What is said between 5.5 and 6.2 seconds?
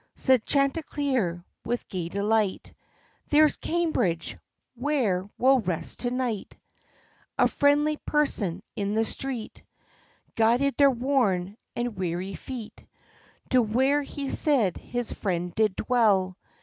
rest to